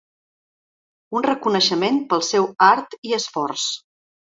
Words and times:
Un 1.19 1.25
reconeixement 1.27 2.01
pel 2.15 2.25
seu 2.31 2.51
art 2.71 2.99
i 3.11 3.17
esforç. 3.21 3.71